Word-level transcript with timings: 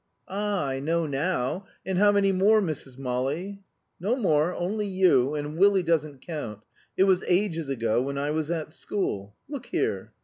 "Ah, 0.27 0.65
I 0.65 0.79
know 0.79 1.05
now. 1.05 1.67
And 1.85 1.99
how 1.99 2.11
many 2.11 2.31
more, 2.31 2.59
Mrs. 2.59 2.97
Molly?" 2.97 3.59
"No 3.99 4.15
more 4.15 4.51
only 4.51 4.87
you. 4.87 5.35
And 5.35 5.59
Willie 5.59 5.83
doesn't 5.83 6.21
count. 6.23 6.61
It 6.97 7.03
was 7.03 7.23
ages 7.27 7.69
ago, 7.69 8.01
when 8.01 8.17
I 8.17 8.31
was 8.31 8.49
at 8.49 8.73
school. 8.73 9.35
Look 9.47 9.67
here." 9.67 10.11